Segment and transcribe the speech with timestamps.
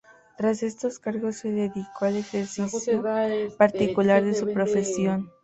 [0.35, 3.03] Tras estos cargos, se dedicó al ejercicio
[3.59, 5.29] particular de su profesión.